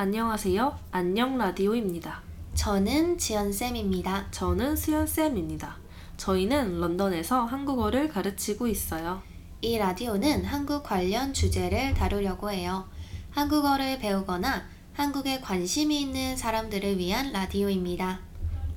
안녕하세요. 0.00 0.78
안녕 0.92 1.38
라디오입니다. 1.38 2.22
저는 2.54 3.18
지연쌤입니다. 3.18 4.30
저는 4.30 4.76
수연쌤입니다. 4.76 5.76
저희는 6.16 6.78
런던에서 6.78 7.44
한국어를 7.44 8.06
가르치고 8.06 8.68
있어요. 8.68 9.20
이 9.60 9.76
라디오는 9.76 10.44
한국 10.44 10.84
관련 10.84 11.34
주제를 11.34 11.94
다루려고 11.94 12.48
해요. 12.48 12.88
한국어를 13.32 13.98
배우거나 13.98 14.68
한국에 14.92 15.40
관심이 15.40 16.00
있는 16.00 16.36
사람들을 16.36 16.96
위한 16.96 17.32
라디오입니다. 17.32 18.20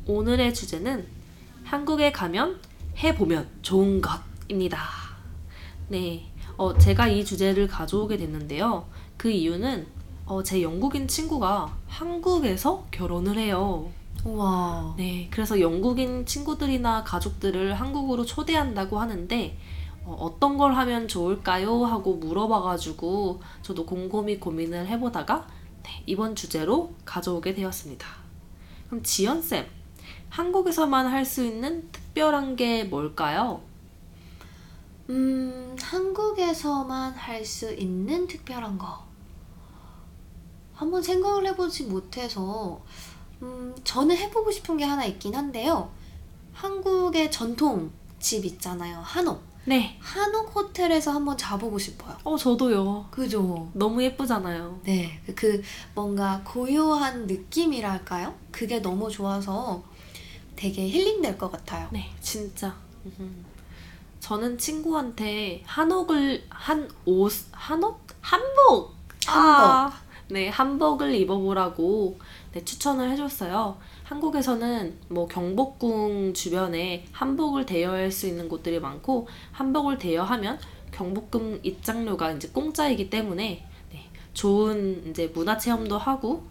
오늘의 0.08 0.56
주제는 0.56 1.06
한국에 1.64 2.12
가면 2.12 2.60
해보면 2.98 3.48
좋은 3.62 4.02
것입니다. 4.02 4.90
네. 5.88 6.26
어, 6.58 6.76
제가 6.80 7.10
이 7.10 7.24
주제를 7.24 7.68
가져오게 7.68 8.18
됐는데요. 8.18 8.90
그 9.18 9.30
이유는 9.30 10.01
어, 10.26 10.42
제 10.44 10.62
영국인 10.62 11.08
친구가 11.08 11.76
한국에서 11.88 12.86
결혼을 12.92 13.38
해요. 13.38 13.90
우와. 14.24 14.94
네, 14.98 15.28
그래서 15.32 15.60
영국인 15.60 16.26
친구들이나 16.26 17.04
가족들을 17.04 17.74
한국으로 17.74 18.24
초대한다고 18.26 19.00
하는데 19.00 19.58
어, 20.04 20.36
떤 20.40 20.58
걸 20.58 20.74
하면 20.76 21.08
좋을까요? 21.08 21.86
하고 21.86 22.16
물어봐가지고 22.16 23.42
저도 23.62 23.86
곰곰이 23.86 24.40
고민을 24.40 24.88
해보다가 24.88 25.48
네, 25.84 26.04
이번 26.06 26.36
주제로 26.36 26.94
가져오게 27.06 27.54
되었습니다. 27.56 28.08
그럼 28.88 29.04
지연 29.04 29.42
쌤, 29.42 29.66
한국에서만 30.30 31.08
할 31.08 31.26
수 31.26 31.44
있는 31.46 31.90
특별한 31.92 32.56
게 32.56 32.84
뭘까요? 32.84 33.62
음, 35.10 35.76
한국에서만 35.82 37.14
할 37.14 37.44
수 37.46 37.74
있는 37.74 38.28
특별한 38.28 38.78
거. 38.78 39.11
한번 40.82 41.04
생각을 41.04 41.46
해보지 41.46 41.84
못해서 41.84 42.82
음, 43.44 43.76
저는 43.84 44.18
해보고 44.18 44.50
싶은 44.50 44.78
게 44.78 44.84
하나 44.84 45.06
있긴 45.06 45.36
한데요. 45.36 45.92
한국의 46.54 47.30
전통 47.30 47.92
집 48.20 48.44
있잖아요. 48.46 48.98
한옥. 49.04 49.44
네. 49.66 49.96
한옥 50.02 50.56
호텔에서 50.56 51.12
한번 51.12 51.38
자보고 51.38 51.78
싶어요. 51.78 52.18
어, 52.24 52.36
저도요. 52.36 53.06
그죠? 53.12 53.70
너무 53.74 54.02
예쁘잖아요. 54.02 54.80
네. 54.84 55.22
그 55.36 55.62
뭔가 55.94 56.42
고요한 56.44 57.28
느낌이랄까요? 57.28 58.34
그게 58.52 58.80
너무 58.80 59.08
좋아서 59.08 59.84
되게 60.56 60.90
힐링될 60.90 61.38
것 61.38 61.52
같아요. 61.52 61.90
네, 61.92 62.10
진짜. 62.22 62.76
저는 64.20 64.58
친구한테 64.58 65.62
한옥을 65.64 66.44
한 66.50 66.90
옷, 67.06 67.32
한옷? 67.52 67.96
한복! 68.20 68.96
한복. 69.28 69.28
아, 69.28 69.94
네, 70.32 70.48
한복을 70.48 71.14
입어보라고 71.14 72.18
네, 72.54 72.64
추천을 72.64 73.12
해줬어요. 73.12 73.78
한국에서는 74.04 74.98
뭐 75.10 75.28
경복궁 75.28 76.34
주변에 76.34 77.06
한복을 77.12 77.66
대여할 77.66 78.10
수 78.12 78.28
있는 78.28 78.48
곳들이 78.48 78.80
많고 78.80 79.28
한복을 79.52 79.98
대여하면 79.98 80.58
경복궁 80.92 81.60
입장료가 81.64 82.32
이제 82.32 82.48
공짜이기 82.48 83.10
때문에 83.10 83.68
네, 83.92 84.10
좋은 84.34 85.10
이제 85.10 85.30
문화 85.34 85.58
체험도 85.58 85.98
하고 85.98 86.44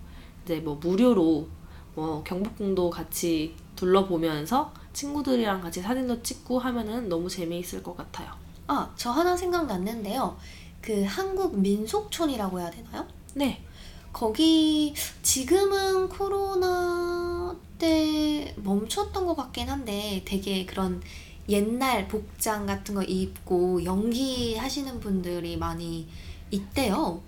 이제 0.44 0.56
뭐 0.56 0.74
무료로 0.74 1.48
뭐 1.94 2.22
경복궁도 2.22 2.90
같이 2.90 3.54
둘러보면서 3.76 4.74
친구들이랑 4.92 5.62
같이 5.62 5.80
사진도 5.80 6.22
찍고 6.22 6.58
하면은 6.58 7.08
너무 7.08 7.30
재미있을 7.30 7.82
것 7.82 7.96
같아요. 7.96 8.30
아, 8.66 8.92
저 8.96 9.10
하나 9.10 9.34
생각났는데요. 9.34 10.36
그 10.82 11.02
한국 11.04 11.58
민속촌이라고 11.58 12.60
해야 12.60 12.70
되나요? 12.70 13.06
네. 13.34 13.64
거기 14.12 14.94
지금은 15.22 16.08
코로나 16.08 17.56
때 17.78 18.54
멈췄던 18.58 19.26
것 19.26 19.36
같긴 19.36 19.68
한데 19.68 20.22
되게 20.24 20.66
그런 20.66 21.02
옛날 21.48 22.06
복장 22.06 22.66
같은 22.66 22.94
거 22.94 23.02
입고 23.02 23.84
연기 23.84 24.56
하시는 24.56 25.00
분들이 25.00 25.56
많이 25.56 26.08
있대요. 26.50 27.22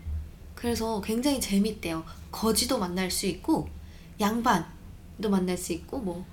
그래서 0.54 1.00
굉장히 1.00 1.40
재밌대요. 1.40 2.04
거지도 2.30 2.78
만날 2.78 3.10
수 3.10 3.26
있고 3.26 3.68
양반도 4.20 5.28
만날 5.30 5.56
수 5.56 5.72
있고 5.72 5.98
뭐 5.98 6.24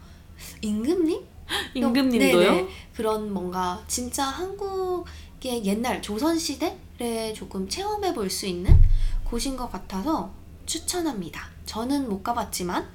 임금님? 0.61 1.23
임금님도요? 1.73 2.51
네네. 2.51 2.67
그런 2.93 3.33
뭔가 3.33 3.83
진짜 3.87 4.25
한국의 4.25 5.05
옛날 5.47 6.01
조선시대를 6.01 7.33
조금 7.33 7.67
체험해 7.69 8.13
볼 8.13 8.29
수 8.29 8.45
있는 8.45 8.79
곳인 9.23 9.55
것 9.55 9.71
같아서 9.71 10.31
추천합니다. 10.65 11.47
저는 11.65 12.09
못 12.09 12.23
가봤지만 12.23 12.87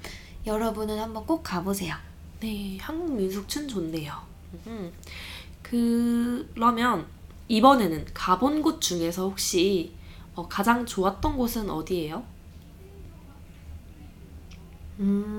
여러분은 0.45 0.99
한번 0.99 1.25
꼭 1.25 1.41
가보세요. 1.43 1.95
네, 2.39 2.77
한국 2.79 3.13
민속촌 3.15 3.67
좋네요. 3.67 4.13
음. 4.67 4.91
그러면 5.63 7.07
이번에는 7.47 8.05
가본 8.13 8.61
곳 8.61 8.79
중에서 8.81 9.23
혹시 9.29 9.93
어, 10.35 10.47
가장 10.47 10.85
좋았던 10.85 11.37
곳은 11.37 11.69
어디예요? 11.69 12.23
음, 14.99 15.34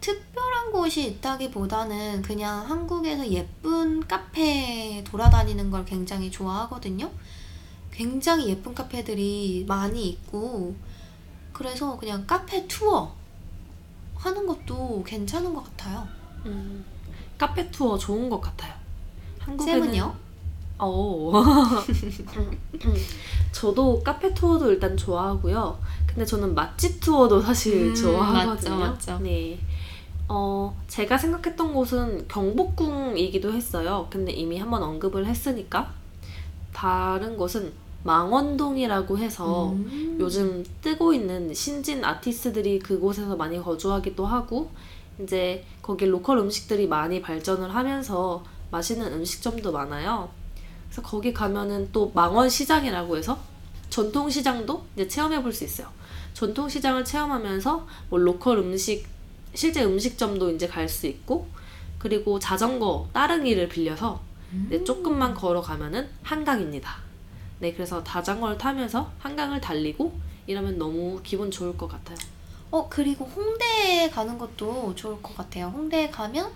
특별한 0.00 0.72
곳이 0.72 1.06
있다기보다는 1.06 2.22
그냥 2.22 2.68
한국에서 2.68 3.28
예쁜 3.30 4.06
카페 4.06 5.04
돌아다니는 5.04 5.70
걸 5.70 5.84
굉장히 5.84 6.30
좋아하거든요. 6.30 7.10
굉장히 7.92 8.48
예쁜 8.48 8.74
카페들이 8.74 9.66
많이 9.68 10.08
있고, 10.08 10.74
그래서 11.52 11.98
그냥 11.98 12.26
카페 12.26 12.66
투어 12.66 13.14
하는 14.14 14.46
것도 14.46 15.02
괜찮은 15.06 15.54
것 15.54 15.64
같아요. 15.64 16.06
음, 16.46 16.84
카페 17.36 17.70
투어 17.70 17.98
좋은 17.98 18.30
것 18.30 18.40
같아요. 18.40 18.72
쌤은요? 19.58 20.14
어. 20.78 21.32
저도 23.52 24.02
카페 24.02 24.32
투어도 24.32 24.70
일단 24.70 24.96
좋아하고요. 24.96 25.78
근데 26.06 26.24
저는 26.24 26.54
맛집 26.54 27.00
투어도 27.00 27.40
사실 27.40 27.90
음, 27.90 27.94
좋아하거든요. 27.94 28.76
맞죠, 28.76 28.92
맞죠. 28.92 29.18
네. 29.18 29.58
어, 30.32 30.80
제가 30.86 31.18
생각했던 31.18 31.74
곳은 31.74 32.28
경복궁이기도 32.28 33.52
했어요. 33.52 34.06
근데 34.10 34.30
이미 34.30 34.58
한번 34.58 34.80
언급을 34.80 35.26
했으니까 35.26 35.92
다른 36.72 37.36
곳은 37.36 37.72
망원동이라고 38.04 39.18
해서 39.18 39.70
음. 39.70 40.18
요즘 40.20 40.64
뜨고 40.82 41.12
있는 41.12 41.52
신진 41.52 42.04
아티스트들이 42.04 42.78
그곳에서 42.78 43.34
많이 43.34 43.60
거주하기도 43.60 44.24
하고 44.24 44.70
이제 45.20 45.64
거기 45.82 46.06
local 46.06 46.38
음식들이 46.38 46.86
많이 46.86 47.20
발전을 47.20 47.74
하면서 47.74 48.44
맛있는 48.70 49.12
음식점도 49.12 49.72
많아요. 49.72 50.28
그래서 50.86 51.02
거기 51.02 51.32
가면은 51.34 51.88
또 51.90 52.12
망원시장이라고 52.14 53.16
해서 53.16 53.36
전통시장도 53.90 54.84
이제 54.94 55.08
체험해 55.08 55.42
볼 55.42 55.52
수 55.52 55.64
있어요. 55.64 55.88
전통시장을 56.34 57.04
체험하면서 57.04 57.86
뭐 58.10 58.18
local 58.20 58.58
음식 58.58 59.04
실제 59.54 59.84
음식점도 59.84 60.50
이제 60.52 60.66
갈 60.66 60.88
수 60.88 61.06
있고 61.06 61.48
그리고 61.98 62.38
자전거 62.38 63.08
따릉이를 63.12 63.68
빌려서 63.68 64.20
네, 64.68 64.82
조금만 64.84 65.34
걸어가면은 65.34 66.08
한강입니다. 66.22 66.96
네, 67.60 67.72
그래서 67.72 68.02
자전거를 68.02 68.58
타면서 68.58 69.10
한강을 69.18 69.60
달리고 69.60 70.12
이러면 70.46 70.78
너무 70.78 71.20
기분 71.22 71.50
좋을 71.50 71.76
것 71.76 71.86
같아요. 71.88 72.16
어, 72.70 72.88
그리고 72.88 73.24
홍대에 73.26 74.08
가는 74.10 74.38
것도 74.38 74.94
좋을 74.96 75.20
것 75.22 75.36
같아요. 75.36 75.66
홍대에 75.66 76.08
가면 76.10 76.50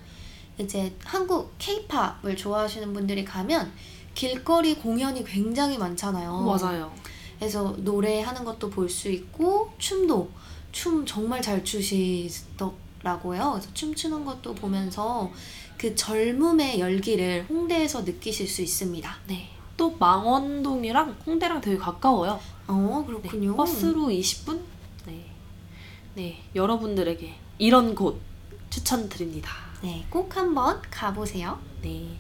이제 0.59 0.95
한국 1.05 1.53
케이팝을 1.59 2.37
좋아하시는 2.37 2.93
분들이 2.93 3.25
가면 3.25 3.71
길거리 4.15 4.77
공연이 4.77 5.25
굉장히 5.25 5.77
많잖아요. 5.79 6.41
맞아요. 6.43 6.93
그래서 7.39 7.75
노래하는 7.79 8.45
것도 8.45 8.71
볼 8.71 8.89
수 8.89 9.11
있고 9.11 9.73
춤도 9.79 10.31
춤 10.75 11.07
정말 11.07 11.41
잘 11.41 11.65
추시더라고요. 11.65 13.53
그래서 13.53 13.73
춤추는 13.73 14.25
것도 14.25 14.55
보면서 14.57 15.31
그 15.79 15.95
젊음의 15.95 16.81
열기를 16.81 17.47
홍대에서 17.49 18.03
느끼실 18.03 18.49
수 18.49 18.61
있습니다. 18.61 19.17
네. 19.29 19.51
또 19.77 19.93
망원동이랑 19.93 21.17
홍대랑 21.25 21.61
되게 21.61 21.79
가까워요. 21.79 22.41
어, 22.67 22.99
네, 23.01 23.07
그렇군요. 23.07 23.55
버스로 23.55 24.09
20분? 24.09 24.61
네. 25.07 25.27
네, 26.15 26.43
여러분들에게 26.57 27.35
이런 27.59 27.95
곳 27.95 28.21
추천드립니다. 28.69 29.51
네, 29.81 30.05
꼭 30.11 30.37
한번 30.37 30.83
가보세요. 30.91 31.61
네. 31.83 32.19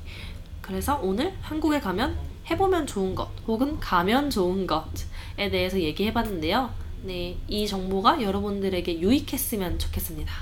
그래서 0.62 1.00
오늘 1.03 1.35
한국에 1.43 1.81
가면 1.81 2.17
해보면 2.49 2.87
좋은 2.87 3.17
것 3.17 3.29
혹은 3.49 3.81
가면 3.81 4.31
좋은 4.31 4.67
것에 4.69 5.50
대해서 5.50 5.81
얘기해봤는데요. 5.81 6.84
네, 7.05 7.37
이 7.49 7.69
정보가 7.69 8.23
여러분들에게 8.23 8.99
유익했으면 9.01 9.79
좋겠습니다. 9.79 10.33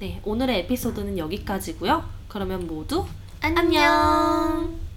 네, 0.00 0.18
오늘의 0.24 0.60
에피소드는 0.60 1.18
여기까지고요. 1.18 2.08
그러면 2.26 2.66
모두 2.66 3.04
안녕. 3.42 4.87